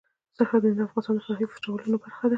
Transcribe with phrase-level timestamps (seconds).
[0.37, 2.29] سرحدونه د افغانستان د فرهنګي فستیوالونو برخه ده.